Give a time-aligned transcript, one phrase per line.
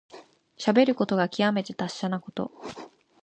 [0.57, 2.51] しゃべることがきわめて達者なこと。